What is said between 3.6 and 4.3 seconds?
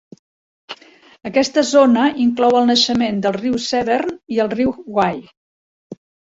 Severn